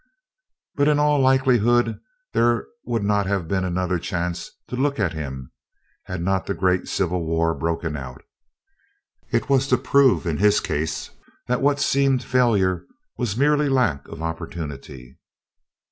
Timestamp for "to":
4.69-4.75, 9.67-9.77